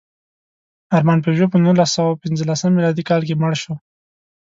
[0.97, 3.73] ارمان پيژو په نولسسوهپینځلسم مېلادي کال کې مړ شو.